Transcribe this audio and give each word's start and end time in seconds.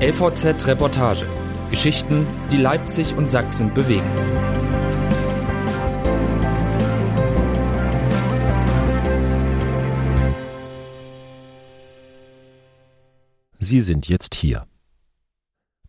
LVZ 0.00 0.66
Reportage. 0.66 1.24
Geschichten, 1.70 2.26
die 2.50 2.56
Leipzig 2.56 3.14
und 3.16 3.28
Sachsen 3.28 3.72
bewegen. 3.72 4.02
Sie 13.60 13.80
sind 13.80 14.08
jetzt 14.08 14.34
hier. 14.34 14.66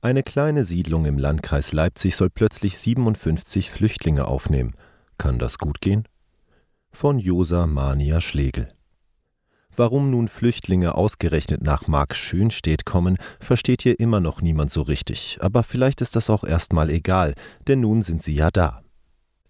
Eine 0.01 0.21
kleine 0.21 0.65
Siedlung 0.65 1.05
im 1.05 1.17
Landkreis 1.17 1.73
Leipzig 1.73 2.15
soll 2.15 2.29
plötzlich 2.29 2.77
57 2.77 3.71
Flüchtlinge 3.71 4.25
aufnehmen. 4.25 4.75
Kann 5.17 5.39
das 5.39 5.57
gut 5.57 5.81
gehen? 5.81 6.07
Von 6.91 7.17
Josa 7.17 7.65
Mania 7.65 8.21
Schlegel. 8.21 8.74
Warum 9.77 10.09
nun 10.09 10.29
Flüchtlinge 10.29 10.95
ausgerechnet 10.95 11.61
nach 11.61 11.87
Mark 11.87 12.15
Schönstedt 12.15 12.85
kommen, 12.85 13.17
versteht 13.39 13.81
hier 13.81 13.99
immer 13.99 14.21
noch 14.21 14.41
niemand 14.41 14.71
so 14.71 14.81
richtig, 14.81 15.37
aber 15.41 15.63
vielleicht 15.63 15.99
ist 15.99 16.15
das 16.15 16.29
auch 16.29 16.45
erstmal 16.45 16.89
egal, 16.89 17.33
denn 17.67 17.81
nun 17.81 18.01
sind 18.01 18.23
sie 18.23 18.35
ja 18.35 18.51
da. 18.51 18.81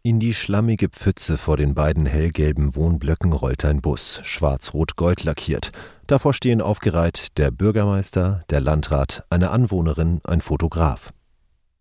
In 0.01 0.19
die 0.19 0.33
schlammige 0.33 0.89
Pfütze 0.89 1.37
vor 1.37 1.57
den 1.57 1.73
beiden 1.73 2.05
hellgelben 2.05 2.75
Wohnblöcken 2.75 3.33
rollt 3.33 3.65
ein 3.65 3.81
Bus, 3.81 4.19
schwarz-rot-gold 4.23 5.23
lackiert. 5.23 5.71
Davor 6.05 6.33
stehen 6.33 6.61
aufgereiht 6.61 7.37
der 7.37 7.49
Bürgermeister, 7.49 8.43
der 8.51 8.61
Landrat, 8.61 9.25
eine 9.29 9.49
Anwohnerin, 9.49 10.21
ein 10.23 10.41
Fotograf. 10.41 11.11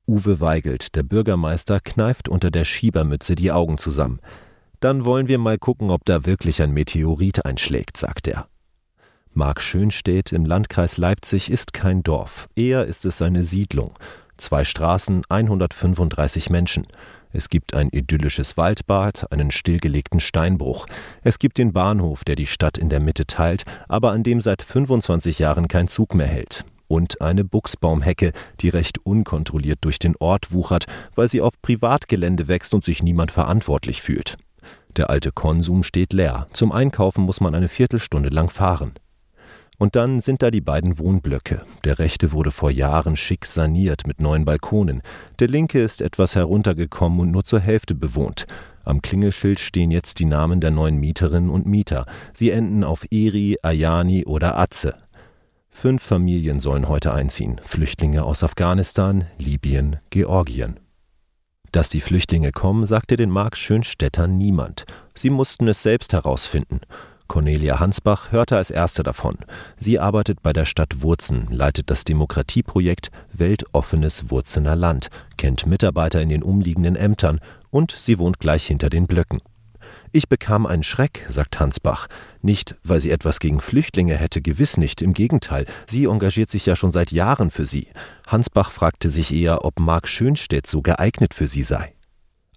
Uwe 0.07 0.41
Weigelt, 0.41 0.97
der 0.97 1.03
Bürgermeister, 1.03 1.81
kneift 1.81 2.29
unter 2.29 2.51
der 2.51 2.65
Schiebermütze 2.65 3.35
die 3.35 3.53
Augen 3.53 3.79
zusammen. 3.79 4.21
Dann 4.85 5.07
wollen 5.07 5.29
wir 5.29 5.39
mal 5.39 5.57
gucken, 5.57 5.91
ob 5.91 6.05
da 6.05 6.27
wirklich 6.27 6.61
ein 6.61 6.71
Meteorit 6.71 7.47
einschlägt, 7.47 7.97
sagt 7.97 8.29
er. 8.29 8.49
Mark 9.33 9.63
Schönstedt 9.63 10.31
im 10.31 10.45
Landkreis 10.45 10.99
Leipzig 10.99 11.51
ist 11.51 11.73
kein 11.73 12.03
Dorf, 12.03 12.51
eher 12.55 12.85
ist 12.85 13.07
es 13.07 13.23
eine 13.23 13.45
Siedlung. 13.45 13.95
Zwei 14.37 14.63
Straßen, 14.63 15.23
135 15.27 16.51
Menschen. 16.51 16.87
Es 17.33 17.49
gibt 17.49 17.73
ein 17.73 17.89
idyllisches 17.89 18.59
Waldbad, 18.59 19.33
einen 19.33 19.53
stillgelegten 19.53 20.21
Steinbruch. 20.21 20.85
Es 21.23 21.39
gibt 21.39 21.57
den 21.57 21.73
Bahnhof, 21.73 22.23
der 22.23 22.37
die 22.37 22.45
Stadt 22.45 22.77
in 22.77 22.91
der 22.91 23.01
Mitte 23.01 23.27
teilt, 23.27 23.65
aber 23.89 24.13
an 24.13 24.23
dem 24.23 24.43
seit 24.43 24.61
25 24.61 25.39
Jahren 25.39 25.67
kein 25.67 25.89
Zug 25.89 26.15
mehr 26.15 26.27
hält. 26.27 26.67
Und 26.89 27.23
eine 27.23 27.47
Buchsbaumhecke, 27.47 28.33
die 28.61 28.69
recht 28.69 28.99
unkontrolliert 28.99 29.79
durch 29.81 29.99
den 29.99 30.15
Ort 30.17 30.53
wuchert, 30.53 30.85
weil 31.15 31.29
sie 31.29 31.41
auf 31.41 31.55
Privatgelände 31.63 32.49
wächst 32.49 32.75
und 32.75 32.85
sich 32.85 33.03
niemand 33.03 33.33
verantwortlich 33.33 34.03
fühlt. 34.03 34.37
Der 34.97 35.11
alte 35.11 35.33
Konsum 35.33 35.83
steht 35.83 36.13
leer. 36.13 36.47
Zum 36.53 36.71
Einkaufen 36.71 37.25
muss 37.25 37.41
man 37.41 37.55
eine 37.55 37.69
Viertelstunde 37.69 38.29
lang 38.29 38.49
fahren. 38.49 38.93
Und 39.77 39.97
dann 39.97 40.21
sind 40.21 40.43
da 40.43 40.53
die 40.53 40.61
beiden 40.61 40.99
Wohnblöcke. 40.99 41.63
Der 41.83 41.99
rechte 41.99 42.31
wurde 42.31 42.53
vor 42.53 42.71
Jahren 42.71 43.17
schick 43.17 43.45
saniert 43.45 44.07
mit 44.07 44.21
neuen 44.21 44.45
Balkonen. 44.45 45.03
Der 45.41 45.49
linke 45.49 45.83
ist 45.83 46.01
etwas 46.01 46.37
heruntergekommen 46.37 47.19
und 47.19 47.31
nur 47.33 47.45
zur 47.45 47.59
Hälfte 47.59 47.95
bewohnt. 47.97 48.47
Am 48.85 49.03
Klingelschild 49.03 49.59
stehen 49.59 49.91
jetzt 49.91 50.21
die 50.21 50.27
Namen 50.27 50.61
der 50.61 50.71
neuen 50.71 50.99
Mieterinnen 50.99 51.51
und 51.51 51.67
Mieter. 51.67 52.07
Sie 52.33 52.51
enden 52.51 52.85
auf 52.85 53.05
Eri, 53.11 53.59
Ayani 53.63 54.27
oder 54.27 54.57
Atze. 54.57 54.95
Fünf 55.71 56.05
Familien 56.05 56.61
sollen 56.61 56.89
heute 56.89 57.13
einziehen. 57.13 57.61
Flüchtlinge 57.65 58.23
aus 58.25 58.45
Afghanistan, 58.45 59.27
Libyen, 59.39 59.97
Georgien. 60.11 60.79
Dass 61.75 61.89
die 61.89 62.01
Flüchtlinge 62.01 62.53
kommen, 62.53 62.87
sagte 62.87 63.17
den 63.17 63.31
Mark 63.31 63.57
Schönstädtern 63.57 64.39
niemand. 64.39 64.85
Sie 65.17 65.29
mussten 65.29 65.67
es 65.67 65.83
selbst 65.83 66.13
herausfinden. 66.13 66.81
Cornelia 67.27 67.81
Hansbach 67.81 68.31
hörte 68.31 68.57
als 68.57 68.71
erste 68.71 69.03
davon. 69.03 69.39
Sie 69.77 69.99
arbeitet 69.99 70.41
bei 70.41 70.53
der 70.53 70.67
Stadt 70.67 71.03
Wurzen, 71.03 71.49
leitet 71.51 71.91
das 71.91 72.05
Demokratieprojekt 72.05 73.11
Weltoffenes 73.33 74.31
Wurzener 74.31 74.77
Land, 74.77 75.09
kennt 75.37 75.67
Mitarbeiter 75.67 76.23
in 76.23 76.29
den 76.29 76.45
umliegenden 76.45 76.95
Ämtern 76.95 77.41
und 77.71 77.91
sie 77.91 78.21
wohnt 78.21 78.39
gleich 78.39 78.65
hinter 78.65 78.89
den 78.89 79.09
Blöcken. 79.09 79.41
Ich 80.13 80.29
bekam 80.29 80.67
einen 80.67 80.83
Schreck, 80.83 81.27
sagt 81.29 81.61
Hansbach. 81.61 82.07
Nicht, 82.43 82.77
weil 82.83 83.01
sie 83.01 83.11
etwas 83.11 83.41
gegen 83.41 83.61
Flüchtlinge 83.61 84.17
hätte, 84.17 84.43
gewiss 84.43 84.77
nicht, 84.77 85.03
im 85.03 85.15
Gegenteil, 85.15 85.67
sie 85.87 86.05
engagiert 86.05 86.51
sich 86.51 86.67
ja 86.67 86.77
schon 86.77 86.91
seit 86.91 87.13
Jahren 87.13 87.51
für 87.51 87.67
sie. 87.67 87.89
Hansbach 88.27 88.71
fragte 88.71 89.11
sich 89.11 89.35
eher, 89.35 89.65
ob 89.65 89.81
Mark 89.81 90.09
Schönstedt 90.09 90.67
so 90.67 90.83
geeignet 90.83 91.35
für 91.35 91.49
sie 91.49 91.63
sei. 91.63 91.95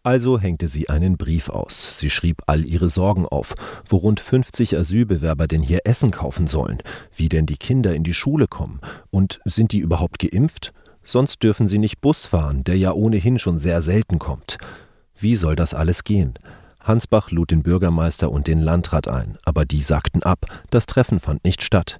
Also 0.08 0.40
hängte 0.40 0.70
sie 0.70 0.88
einen 0.88 1.18
Brief 1.18 1.50
aus. 1.50 2.00
Sie 2.00 2.10
schrieb 2.10 2.42
all 2.48 2.66
ihre 2.66 2.90
Sorgen 2.90 3.26
auf, 3.26 3.56
wo 3.86 3.98
rund 3.98 4.22
50 4.22 4.78
Asylbewerber 4.78 5.48
denn 5.48 5.62
hier 5.62 5.82
Essen 5.84 6.12
kaufen 6.12 6.48
sollen, 6.48 6.78
wie 7.14 7.28
denn 7.28 7.46
die 7.46 7.58
Kinder 7.58 7.94
in 7.94 8.06
die 8.06 8.14
Schule 8.14 8.48
kommen 8.48 8.80
und 9.10 9.42
sind 9.44 9.74
die 9.74 9.80
überhaupt 9.80 10.20
geimpft? 10.20 10.72
Sonst 11.04 11.44
dürfen 11.44 11.68
sie 11.68 11.78
nicht 11.78 12.00
Bus 12.00 12.26
fahren, 12.26 12.64
der 12.64 12.78
ja 12.78 12.94
ohnehin 12.94 13.38
schon 13.38 13.58
sehr 13.58 13.82
selten 13.82 14.18
kommt. 14.18 14.58
Wie 15.20 15.36
soll 15.36 15.56
das 15.58 15.74
alles 15.74 16.04
gehen? 16.04 16.36
Hansbach 16.88 17.32
lud 17.32 17.52
den 17.52 17.64
Bürgermeister 17.64 18.32
und 18.32 18.48
den 18.48 18.60
Landrat 18.60 19.08
ein, 19.08 19.38
aber 19.44 19.66
die 19.66 19.82
sagten 19.82 20.24
ab, 20.24 20.46
das 20.70 20.86
Treffen 20.86 21.20
fand 21.20 21.44
nicht 21.44 21.62
statt. 21.62 22.00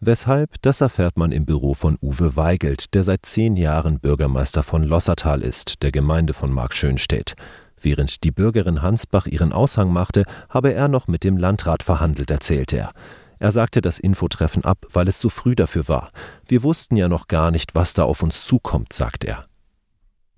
Weshalb, 0.00 0.60
das 0.62 0.80
erfährt 0.80 1.16
man 1.16 1.32
im 1.32 1.46
Büro 1.46 1.72
von 1.72 1.96
Uwe 2.02 2.36
Weigelt, 2.36 2.92
der 2.94 3.04
seit 3.04 3.24
zehn 3.24 3.56
Jahren 3.56 4.00
Bürgermeister 4.00 4.62
von 4.62 4.82
Lossertal 4.82 5.40
ist, 5.40 5.82
der 5.82 5.92
Gemeinde 5.92 6.34
von 6.34 6.52
Mark 6.52 6.74
Schönstedt. 6.74 7.34
Während 7.80 8.24
die 8.24 8.30
Bürgerin 8.30 8.82
Hansbach 8.82 9.26
ihren 9.26 9.52
Aushang 9.52 9.92
machte, 9.92 10.24
habe 10.50 10.74
er 10.74 10.88
noch 10.88 11.06
mit 11.06 11.24
dem 11.24 11.36
Landrat 11.36 11.82
verhandelt, 11.82 12.30
erzählte 12.30 12.76
er. 12.76 12.92
Er 13.38 13.52
sagte 13.52 13.80
das 13.80 13.98
Infotreffen 13.98 14.64
ab, 14.64 14.86
weil 14.92 15.08
es 15.08 15.18
zu 15.18 15.30
früh 15.30 15.54
dafür 15.54 15.88
war. 15.88 16.10
Wir 16.46 16.62
wussten 16.62 16.96
ja 16.96 17.08
noch 17.08 17.28
gar 17.28 17.50
nicht, 17.50 17.74
was 17.74 17.94
da 17.94 18.04
auf 18.04 18.22
uns 18.22 18.44
zukommt, 18.44 18.92
sagt 18.92 19.24
er. 19.24 19.46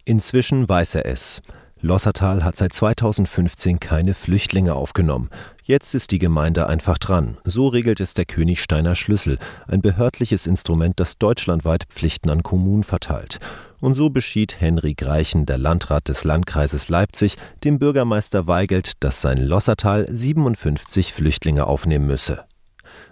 Inzwischen 0.05 0.69
weiß 0.69 0.97
er 0.97 1.06
es. 1.06 1.43
Lossertal 1.83 2.43
hat 2.43 2.57
seit 2.57 2.73
2015 2.73 3.81
keine 3.81 4.15
Flüchtlinge 4.15 4.75
aufgenommen. 4.75 5.29
Jetzt 5.63 5.95
ist 5.95 6.11
die 6.11 6.19
Gemeinde 6.19 6.69
einfach 6.69 6.97
dran. 6.97 7.37
So 7.45 7.69
regelt 7.69 8.01
es 8.01 8.15
der 8.15 8.25
Königsteiner 8.25 8.95
Schlüssel, 8.95 9.39
ein 9.69 9.83
behördliches 9.83 10.47
Instrument, 10.47 10.99
das 10.99 11.19
deutschlandweit 11.19 11.85
Pflichten 11.91 12.31
an 12.31 12.43
Kommunen 12.43 12.83
verteilt. 12.83 13.41
Und 13.81 13.95
so 13.95 14.09
beschied 14.09 14.59
Henry 14.59 14.95
Greichen, 14.95 15.45
der 15.45 15.59
Landrat 15.59 16.09
des 16.09 16.25
Landkreises 16.25 16.89
Leipzig, 16.89 17.37
dem 17.63 17.79
Bürgermeister 17.79 18.47
Weigelt, 18.47 18.93
dass 19.01 19.21
sein 19.21 19.39
Lossertal 19.39 20.07
57 20.09 21.13
Flüchtlinge 21.13 21.67
aufnehmen 21.67 22.07
müsse. 22.07 22.47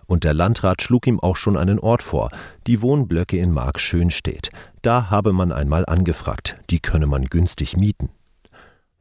Und 0.07 0.25
der 0.25 0.33
Landrat 0.33 0.81
schlug 0.81 1.07
ihm 1.07 1.21
auch 1.21 1.37
schon 1.37 1.59
einen 1.59 1.79
Ort 1.79 2.03
vor, 2.03 2.31
die 2.67 2.81
Wohnblöcke 2.81 3.37
in 3.37 3.51
Mark 3.51 3.79
Schönstedt. 3.79 4.49
Da 4.81 5.11
habe 5.11 5.33
man 5.35 5.53
einmal 5.53 5.85
angefragt, 5.87 6.57
die 6.71 6.81
könne 6.81 7.07
man 7.07 7.27
günstig 7.27 7.77
mieten. 7.77 8.09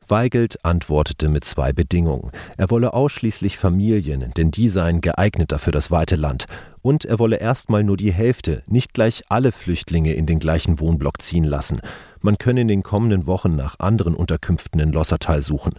Weigelt 0.08 0.64
antwortete 0.64 1.30
mit 1.30 1.46
zwei 1.46 1.74
Bedingungen. 1.74 2.32
Er 2.58 2.70
wolle 2.70 2.94
ausschließlich 2.94 3.58
Familien, 3.58 4.32
denn 4.36 4.52
die 4.52 4.70
seien 4.70 5.02
geeigneter 5.02 5.60
für 5.60 5.72
das 5.72 5.92
weite 5.92 6.16
Land. 6.16 6.46
Und 6.82 7.06
er 7.06 7.20
wolle 7.20 7.38
erstmal 7.38 7.84
nur 7.84 7.98
die 7.98 8.12
Hälfte, 8.12 8.64
nicht 8.68 8.94
gleich 8.94 9.24
alle 9.30 9.52
Flüchtlinge 9.52 10.14
in 10.14 10.26
den 10.26 10.40
gleichen 10.40 10.80
Wohnblock 10.80 11.22
ziehen 11.22 11.46
lassen. 11.46 11.82
Man 12.22 12.38
könne 12.38 12.62
in 12.62 12.68
den 12.68 12.84
kommenden 12.84 13.26
Wochen 13.26 13.56
nach 13.56 13.80
anderen 13.80 14.16
Unterkünften 14.16 14.80
in 14.80 14.92
Lossertal 14.92 15.42
suchen. 15.42 15.74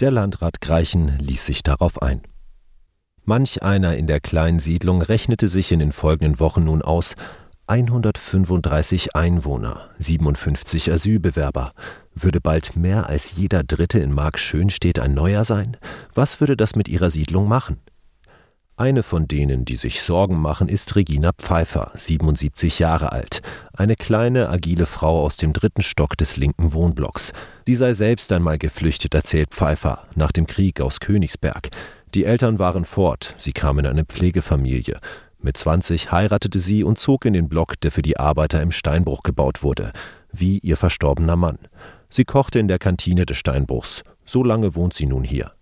Der 0.00 0.10
Landrat 0.10 0.60
Greichen 0.60 1.18
ließ 1.18 1.44
sich 1.44 1.62
darauf 1.62 2.02
ein. 2.02 2.22
Manch 3.24 3.62
einer 3.62 3.96
in 3.96 4.06
der 4.06 4.20
kleinen 4.20 4.58
Siedlung 4.58 5.02
rechnete 5.02 5.48
sich 5.48 5.72
in 5.72 5.78
den 5.78 5.92
folgenden 5.92 6.40
Wochen 6.40 6.64
nun 6.64 6.82
aus, 6.82 7.14
135 7.70 9.14
Einwohner, 9.14 9.90
57 10.00 10.90
Asylbewerber. 10.90 11.72
Würde 12.22 12.42
bald 12.42 12.76
mehr 12.76 13.08
als 13.08 13.36
jeder 13.36 13.62
Dritte 13.62 13.98
in 13.98 14.12
Mark 14.12 14.38
Schönstedt 14.38 14.98
ein 14.98 15.14
Neuer 15.14 15.46
sein? 15.46 15.78
Was 16.14 16.38
würde 16.38 16.54
das 16.54 16.76
mit 16.76 16.86
ihrer 16.86 17.10
Siedlung 17.10 17.48
machen? 17.48 17.78
Eine 18.76 19.02
von 19.02 19.26
denen, 19.26 19.64
die 19.64 19.76
sich 19.76 20.02
Sorgen 20.02 20.38
machen, 20.38 20.68
ist 20.68 20.96
Regina 20.96 21.32
Pfeiffer, 21.32 21.92
77 21.94 22.78
Jahre 22.78 23.12
alt, 23.12 23.40
eine 23.72 23.94
kleine, 23.94 24.50
agile 24.50 24.84
Frau 24.84 25.22
aus 25.22 25.38
dem 25.38 25.54
dritten 25.54 25.80
Stock 25.80 26.16
des 26.18 26.36
linken 26.36 26.74
Wohnblocks. 26.74 27.32
Sie 27.66 27.74
sei 27.74 27.94
selbst 27.94 28.30
einmal 28.32 28.58
geflüchtet, 28.58 29.14
erzählt 29.14 29.50
Pfeiffer, 29.50 30.06
nach 30.14 30.32
dem 30.32 30.46
Krieg 30.46 30.82
aus 30.82 31.00
Königsberg. 31.00 31.70
Die 32.14 32.24
Eltern 32.24 32.58
waren 32.58 32.84
fort, 32.84 33.34
sie 33.38 33.52
kam 33.52 33.78
in 33.78 33.86
eine 33.86 34.04
Pflegefamilie. 34.04 34.98
Mit 35.38 35.56
20 35.56 36.12
heiratete 36.12 36.58
sie 36.58 36.84
und 36.84 36.98
zog 36.98 37.24
in 37.24 37.32
den 37.32 37.48
Block, 37.48 37.80
der 37.80 37.90
für 37.90 38.02
die 38.02 38.18
Arbeiter 38.18 38.60
im 38.60 38.72
Steinbruch 38.72 39.22
gebaut 39.22 39.62
wurde, 39.62 39.92
wie 40.32 40.58
ihr 40.58 40.76
verstorbener 40.76 41.36
Mann. 41.36 41.58
Sie 42.10 42.24
kochte 42.24 42.58
in 42.58 42.68
der 42.68 42.78
Kantine 42.78 43.24
des 43.24 43.36
Steinbruchs. 43.36 44.02
So 44.26 44.44
lange 44.44 44.74
wohnt 44.74 44.94
sie 44.94 45.06
nun 45.06 45.24
hier. 45.24 45.52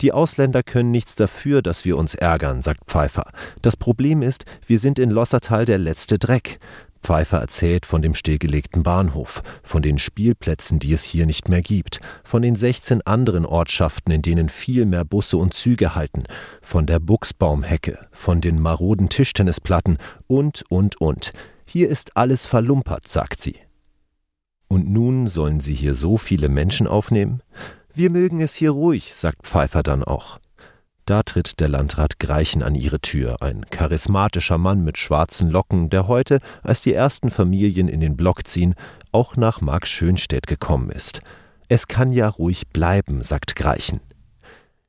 Die 0.00 0.12
Ausländer 0.12 0.62
können 0.62 0.90
nichts 0.90 1.14
dafür, 1.14 1.60
dass 1.62 1.84
wir 1.84 1.96
uns 1.96 2.14
ärgern, 2.14 2.62
sagt 2.62 2.90
Pfeiffer. 2.90 3.30
Das 3.60 3.76
Problem 3.76 4.22
ist, 4.22 4.44
wir 4.66 4.78
sind 4.78 4.98
in 4.98 5.10
Lossertal 5.10 5.66
der 5.66 5.78
letzte 5.78 6.18
Dreck. 6.18 6.58
Pfeiffer 7.02 7.38
erzählt 7.38 7.86
von 7.86 8.02
dem 8.02 8.14
stillgelegten 8.14 8.82
Bahnhof, 8.82 9.42
von 9.62 9.82
den 9.82 9.98
Spielplätzen, 9.98 10.78
die 10.78 10.92
es 10.92 11.02
hier 11.02 11.26
nicht 11.26 11.48
mehr 11.48 11.62
gibt, 11.62 12.00
von 12.24 12.42
den 12.42 12.56
16 12.56 13.02
anderen 13.06 13.46
Ortschaften, 13.46 14.10
in 14.12 14.22
denen 14.22 14.48
viel 14.48 14.84
mehr 14.86 15.04
Busse 15.04 15.36
und 15.36 15.54
Züge 15.54 15.94
halten, 15.94 16.24
von 16.62 16.86
der 16.86 16.98
Buchsbaumhecke, 16.98 17.98
von 18.12 18.40
den 18.40 18.60
maroden 18.60 19.08
Tischtennisplatten 19.08 19.98
und, 20.26 20.64
und, 20.68 21.00
und. 21.00 21.32
Hier 21.64 21.88
ist 21.88 22.16
alles 22.16 22.46
verlumpert, 22.46 23.06
sagt 23.08 23.42
sie. 23.42 23.56
Und 24.72 24.88
nun 24.88 25.26
sollen 25.26 25.58
Sie 25.58 25.74
hier 25.74 25.96
so 25.96 26.16
viele 26.16 26.48
Menschen 26.48 26.86
aufnehmen? 26.86 27.42
Wir 27.92 28.08
mögen 28.08 28.40
es 28.40 28.54
hier 28.54 28.70
ruhig, 28.70 29.14
sagt 29.14 29.48
Pfeiffer 29.48 29.82
dann 29.82 30.04
auch. 30.04 30.38
Da 31.06 31.24
tritt 31.24 31.58
der 31.58 31.68
Landrat 31.68 32.20
Greichen 32.20 32.62
an 32.62 32.76
ihre 32.76 33.00
Tür, 33.00 33.42
ein 33.42 33.66
charismatischer 33.68 34.58
Mann 34.58 34.84
mit 34.84 34.96
schwarzen 34.96 35.50
Locken, 35.50 35.90
der 35.90 36.06
heute, 36.06 36.38
als 36.62 36.82
die 36.82 36.94
ersten 36.94 37.30
Familien 37.30 37.88
in 37.88 37.98
den 37.98 38.16
Block 38.16 38.46
ziehen, 38.46 38.76
auch 39.10 39.36
nach 39.36 39.60
Mark 39.60 39.88
Schönstedt 39.88 40.46
gekommen 40.46 40.90
ist. 40.90 41.20
Es 41.68 41.88
kann 41.88 42.12
ja 42.12 42.28
ruhig 42.28 42.68
bleiben, 42.68 43.22
sagt 43.22 43.56
Greichen. 43.56 43.98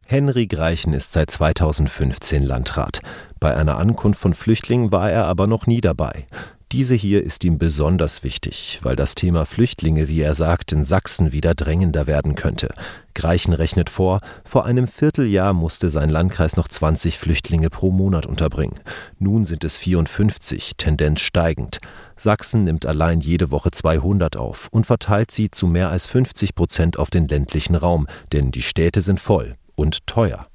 Henry 0.05 0.45
Greichen 0.45 0.93
ist 0.93 1.13
seit 1.13 1.31
2015 1.31 2.43
Landrat. 2.43 2.99
Bei 3.39 3.57
einer 3.57 3.77
Ankunft 3.77 4.19
von 4.19 4.35
Flüchtlingen 4.35 4.91
war 4.91 5.09
er 5.09 5.25
aber 5.25 5.47
noch 5.47 5.65
nie 5.65 5.81
dabei. 5.81 6.27
Diese 6.71 6.95
hier 6.95 7.21
ist 7.21 7.43
ihm 7.43 7.57
besonders 7.57 8.23
wichtig, 8.23 8.79
weil 8.81 8.95
das 8.95 9.13
Thema 9.13 9.45
Flüchtlinge, 9.45 10.07
wie 10.07 10.21
er 10.21 10.35
sagt, 10.35 10.71
in 10.71 10.85
Sachsen 10.85 11.33
wieder 11.33 11.53
drängender 11.53 12.07
werden 12.07 12.35
könnte. 12.35 12.73
Greichen 13.13 13.51
rechnet 13.51 13.89
vor, 13.89 14.21
vor 14.45 14.65
einem 14.65 14.87
Vierteljahr 14.87 15.51
musste 15.51 15.89
sein 15.89 16.09
Landkreis 16.09 16.55
noch 16.55 16.69
20 16.69 17.19
Flüchtlinge 17.19 17.69
pro 17.69 17.91
Monat 17.91 18.25
unterbringen. 18.25 18.79
Nun 19.19 19.43
sind 19.43 19.65
es 19.65 19.75
54, 19.75 20.77
Tendenz 20.77 21.19
steigend. 21.19 21.79
Sachsen 22.15 22.63
nimmt 22.63 22.85
allein 22.85 23.19
jede 23.19 23.51
Woche 23.51 23.71
200 23.71 24.37
auf 24.37 24.69
und 24.71 24.85
verteilt 24.85 25.31
sie 25.31 25.51
zu 25.51 25.67
mehr 25.67 25.89
als 25.89 26.05
50 26.05 26.55
Prozent 26.55 26.97
auf 26.97 27.09
den 27.09 27.27
ländlichen 27.27 27.75
Raum, 27.75 28.07
denn 28.31 28.51
die 28.51 28.61
Städte 28.61 29.01
sind 29.01 29.19
voll 29.19 29.57
und 29.75 30.07
teuer. 30.07 30.47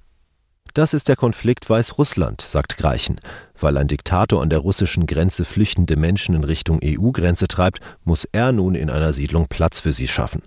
Das 0.76 0.92
ist 0.92 1.08
der 1.08 1.16
Konflikt 1.16 1.70
Weißrussland, 1.70 2.42
sagt 2.42 2.76
Greichen. 2.76 3.18
Weil 3.58 3.78
ein 3.78 3.88
Diktator 3.88 4.42
an 4.42 4.50
der 4.50 4.58
russischen 4.58 5.06
Grenze 5.06 5.46
flüchtende 5.46 5.96
Menschen 5.96 6.34
in 6.34 6.44
Richtung 6.44 6.80
EU-Grenze 6.84 7.48
treibt, 7.48 7.80
muss 8.04 8.28
er 8.30 8.52
nun 8.52 8.74
in 8.74 8.90
einer 8.90 9.14
Siedlung 9.14 9.46
Platz 9.48 9.80
für 9.80 9.94
sie 9.94 10.06
schaffen. 10.06 10.42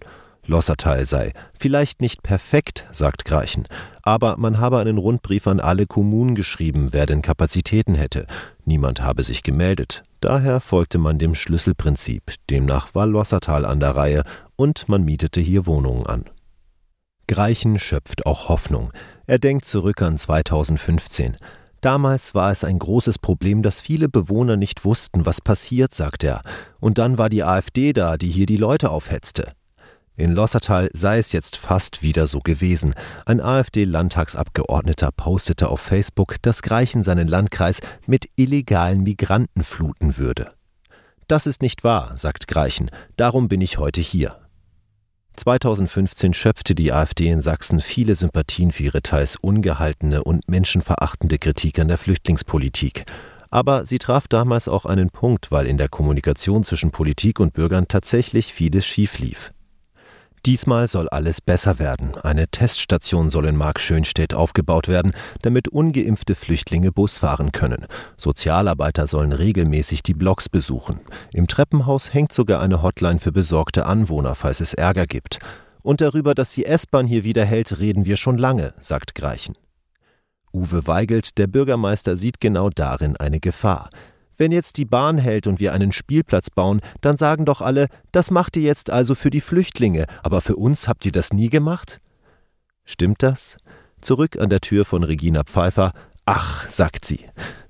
Lossertal 0.46 1.08
sei 1.08 1.34
vielleicht 1.58 2.00
nicht 2.00 2.22
perfekt, 2.22 2.86
sagt 2.92 3.26
Greichen, 3.26 3.66
aber 4.04 4.38
man 4.38 4.60
habe 4.60 4.78
einen 4.78 5.00
Rundbrief 5.00 5.48
an 5.48 5.60
alle 5.60 5.88
Kommunen 5.88 6.36
geschrieben, 6.36 6.90
wer 6.92 7.08
denn 7.08 7.24
Kapazitäten 7.24 7.96
hätte. 7.96 8.28
Niemand 8.66 9.02
habe 9.02 9.24
sich 9.24 9.42
gemeldet. 9.42 10.04
Daher 10.22 10.60
folgte 10.60 11.00
man 11.00 11.18
dem 11.18 11.34
Schlüsselprinzip. 11.34 12.36
Demnach 12.52 12.94
war 12.94 13.08
Lossertal 13.08 13.66
an 13.66 13.80
der 13.80 13.96
Reihe 13.96 14.22
und 14.56 14.90
man 14.90 15.04
mietete 15.04 15.42
hier 15.42 15.66
Wohnungen 15.66 16.06
an. 16.06 16.26
Greichen 17.30 17.78
schöpft 17.78 18.26
auch 18.26 18.50
Hoffnung. 18.50 18.92
Er 19.28 19.38
denkt 19.38 19.66
zurück 19.66 20.02
an 20.02 20.18
2015. 20.18 21.38
Damals 21.80 22.34
war 22.34 22.52
es 22.52 22.64
ein 22.64 22.80
großes 22.80 23.20
Problem, 23.20 23.62
dass 23.62 23.80
viele 23.80 24.10
Bewohner 24.10 24.58
nicht 24.58 24.84
wussten, 24.84 25.28
was 25.28 25.40
passiert, 25.40 25.94
sagt 25.94 26.24
er. 26.24 26.42
Und 26.80 26.98
dann 26.98 27.20
war 27.20 27.30
die 27.30 27.44
AfD 27.44 27.94
da, 27.94 28.18
die 28.18 28.30
hier 28.30 28.48
die 28.48 28.58
Leute 28.58 28.90
aufhetzte. 28.90 29.52
In 30.18 30.32
Lossertal 30.34 30.90
sei 30.92 31.20
es 31.20 31.32
jetzt 31.32 31.56
fast 31.56 32.02
wieder 32.02 32.26
so 32.26 32.40
gewesen. 32.40 32.96
Ein 33.28 33.42
AfD-Landtagsabgeordneter 33.42 35.12
postete 35.16 35.70
auf 35.70 35.82
Facebook, 35.82 36.38
dass 36.42 36.64
Greichen 36.64 37.04
seinen 37.04 37.28
Landkreis 37.28 37.80
mit 38.08 38.28
illegalen 38.38 39.04
Migranten 39.04 39.64
fluten 39.64 40.18
würde. 40.18 40.54
Das 41.28 41.46
ist 41.46 41.62
nicht 41.62 41.84
wahr, 41.84 42.18
sagt 42.18 42.48
Greichen. 42.48 42.90
Darum 43.18 43.50
bin 43.50 43.62
ich 43.62 43.78
heute 43.78 44.02
hier. 44.02 44.49
2015 45.40 46.34
schöpfte 46.34 46.76
die 46.76 46.92
AfD 46.92 47.30
in 47.30 47.42
Sachsen 47.42 47.80
viele 47.80 48.16
Sympathien 48.16 48.72
für 48.72 48.84
ihre 48.84 49.02
teils 49.02 49.38
ungehaltene 49.38 50.24
und 50.24 50.48
menschenverachtende 50.50 51.40
Kritik 51.40 51.80
an 51.80 51.88
der 51.88 51.98
Flüchtlingspolitik. 51.98 53.06
Aber 53.50 53.86
sie 53.86 54.00
traf 54.00 54.28
damals 54.28 54.68
auch 54.68 54.86
einen 54.86 55.10
Punkt, 55.10 55.52
weil 55.52 55.66
in 55.66 55.78
der 55.78 55.88
Kommunikation 55.88 56.64
zwischen 56.64 56.92
Politik 56.92 57.40
und 57.40 57.54
Bürgern 57.54 57.88
tatsächlich 57.88 58.54
vieles 58.54 58.86
schief 58.86 59.18
lief. 59.20 59.52
Diesmal 60.46 60.88
soll 60.88 61.10
alles 61.10 61.42
besser 61.42 61.80
werden. 61.80 62.16
Eine 62.16 62.48
Teststation 62.48 63.30
soll 63.30 63.46
in 63.48 63.56
Markschönstedt 63.56 64.34
aufgebaut 64.34 64.88
werden, 64.88 65.14
damit 65.42 65.68
ungeimpfte 65.68 66.36
Flüchtlinge 66.36 66.92
Bus 66.92 67.18
fahren 67.18 67.52
können. 67.52 67.86
Sozialarbeiter 68.18 69.08
sollen 69.08 69.34
regelmäßig 69.34 70.04
die 70.04 70.14
Blocks 70.14 70.50
besuchen. 70.50 71.02
Im 71.34 71.48
Treppenhaus 71.48 72.14
hängt 72.14 72.32
sogar 72.32 72.62
eine 72.62 72.82
Hotline 72.82 73.20
für 73.20 73.32
besorgte 73.32 73.86
Anwohner, 73.86 74.36
falls 74.36 74.62
es 74.62 74.74
Ärger 74.74 75.06
gibt. 75.06 75.40
Und 75.82 76.02
darüber, 76.02 76.36
dass 76.36 76.52
die 76.52 76.66
S-Bahn 76.66 77.08
hier 77.08 77.24
wieder 77.24 77.46
hält, 77.46 77.80
reden 77.80 78.06
wir 78.06 78.18
schon 78.18 78.38
lange, 78.38 78.74
sagt 78.80 79.16
Greichen. 79.16 79.56
Uwe 80.52 80.88
Weigelt, 80.88 81.38
der 81.38 81.48
Bürgermeister, 81.48 82.18
sieht 82.18 82.40
genau 82.40 82.70
darin 82.70 83.16
eine 83.18 83.40
Gefahr. 83.40 83.90
Wenn 84.40 84.54
jetzt 84.54 84.78
die 84.78 84.86
Bahn 84.86 85.18
hält 85.18 85.48
und 85.48 85.60
wir 85.60 85.74
einen 85.74 85.92
Spielplatz 85.92 86.50
bauen, 86.50 86.80
dann 87.02 87.18
sagen 87.18 87.44
doch 87.44 87.60
alle, 87.60 87.88
das 88.14 88.32
macht 88.32 88.56
ihr 88.56 88.64
jetzt 88.64 88.90
also 88.90 89.14
für 89.14 89.30
die 89.30 89.42
Flüchtlinge, 89.42 90.06
aber 90.24 90.40
für 90.40 90.56
uns 90.56 90.88
habt 90.88 91.06
ihr 91.06 91.12
das 91.12 91.34
nie 91.34 91.50
gemacht? 91.50 92.00
Stimmt 92.86 93.22
das? 93.22 93.58
Zurück 94.00 94.40
an 94.40 94.50
der 94.50 94.62
Tür 94.62 94.86
von 94.86 95.04
Regina 95.04 95.44
Pfeiffer. 95.44 95.92
Ach, 96.26 96.70
sagt 96.70 97.04
sie, 97.04 97.20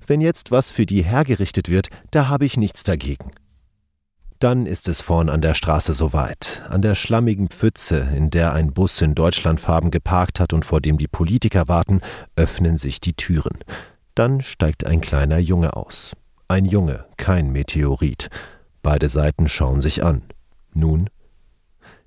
wenn 0.06 0.20
jetzt 0.20 0.52
was 0.52 0.70
für 0.70 0.86
die 0.86 1.02
hergerichtet 1.02 1.68
wird, 1.68 1.88
da 2.12 2.28
habe 2.28 2.44
ich 2.44 2.56
nichts 2.56 2.84
dagegen. 2.84 3.32
Dann 4.38 4.64
ist 4.64 4.86
es 4.86 5.00
vorn 5.00 5.28
an 5.28 5.40
der 5.40 5.54
Straße 5.54 5.92
soweit, 5.92 6.62
an 6.68 6.82
der 6.82 6.94
schlammigen 6.94 7.48
Pfütze, 7.48 8.08
in 8.16 8.30
der 8.30 8.54
ein 8.54 8.72
Bus 8.72 9.02
in 9.02 9.16
Deutschlandfarben 9.16 9.90
geparkt 9.90 10.38
hat 10.38 10.52
und 10.52 10.64
vor 10.64 10.80
dem 10.80 10.98
die 10.98 11.08
Politiker 11.08 11.66
warten, 11.66 12.00
öffnen 12.36 12.76
sich 12.76 13.00
die 13.00 13.14
Türen. 13.14 13.58
Dann 14.14 14.40
steigt 14.40 14.86
ein 14.86 15.00
kleiner 15.00 15.38
Junge 15.38 15.74
aus. 15.74 16.12
Ein 16.50 16.64
Junge, 16.64 17.04
kein 17.16 17.52
Meteorit. 17.52 18.28
Beide 18.82 19.08
Seiten 19.08 19.46
schauen 19.46 19.80
sich 19.80 20.02
an. 20.02 20.22
Nun? 20.74 21.08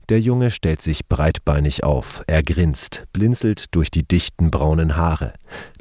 Der 0.09 0.19
Junge 0.19 0.51
stellt 0.51 0.81
sich 0.81 1.07
breitbeinig 1.07 1.85
auf, 1.85 2.25
er 2.27 2.43
grinst, 2.43 3.05
blinzelt 3.13 3.73
durch 3.73 3.89
die 3.89 4.05
dichten 4.05 4.51
braunen 4.51 4.97
Haare. 4.97 5.31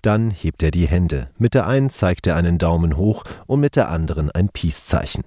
Dann 0.02 0.30
hebt 0.30 0.62
er 0.62 0.70
die 0.70 0.86
Hände, 0.86 1.28
mit 1.38 1.54
der 1.54 1.66
einen 1.66 1.90
zeigt 1.90 2.28
er 2.28 2.36
einen 2.36 2.58
Daumen 2.58 2.96
hoch 2.96 3.24
und 3.48 3.58
mit 3.58 3.74
der 3.74 3.88
anderen 3.88 4.30
ein 4.30 4.48
Peace-Zeichen. 4.48 5.24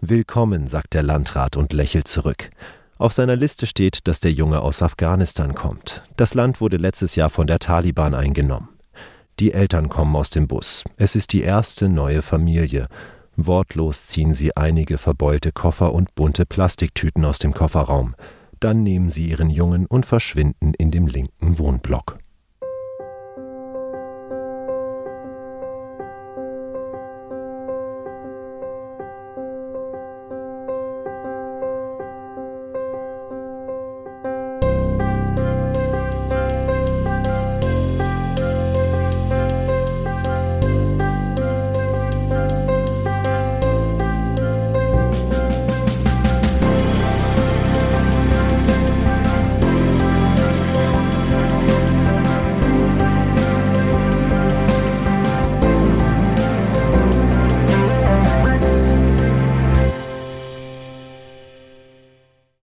Willkommen, 0.00 0.68
sagt 0.68 0.94
der 0.94 1.02
Landrat 1.02 1.56
und 1.56 1.72
lächelt 1.72 2.06
zurück. 2.06 2.50
Auf 2.98 3.12
seiner 3.12 3.34
Liste 3.34 3.66
steht, 3.66 4.06
dass 4.06 4.20
der 4.20 4.30
Junge 4.30 4.60
aus 4.60 4.80
Afghanistan 4.80 5.56
kommt. 5.56 6.04
Das 6.16 6.34
Land 6.34 6.60
wurde 6.60 6.76
letztes 6.76 7.16
Jahr 7.16 7.30
von 7.30 7.48
der 7.48 7.58
Taliban 7.58 8.14
eingenommen. 8.14 8.68
Die 9.38 9.52
Eltern 9.52 9.88
kommen 9.88 10.16
aus 10.16 10.30
dem 10.30 10.48
Bus. 10.48 10.84
Es 10.96 11.16
ist 11.16 11.32
die 11.32 11.42
erste 11.42 11.88
neue 11.88 12.22
Familie. 12.22 12.88
Wortlos 13.36 14.06
ziehen 14.06 14.34
sie 14.34 14.56
einige 14.56 14.98
verbeulte 14.98 15.52
Koffer 15.52 15.94
und 15.94 16.14
bunte 16.14 16.44
Plastiktüten 16.44 17.24
aus 17.24 17.38
dem 17.38 17.54
Kofferraum. 17.54 18.14
Dann 18.58 18.82
nehmen 18.82 19.08
sie 19.08 19.30
ihren 19.30 19.48
Jungen 19.48 19.86
und 19.86 20.04
verschwinden 20.04 20.74
in 20.74 20.90
dem 20.90 21.06
linken 21.06 21.58
Wohnblock. 21.58 22.18